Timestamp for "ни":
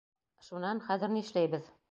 1.19-1.25